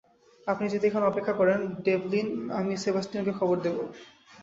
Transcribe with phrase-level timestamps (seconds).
[0.47, 2.27] আপনি যদি এখানে অপেক্ষা করেন, ডেভলিন,
[2.59, 3.77] আমি সেবাস্টিয়ানকে খবর দেব।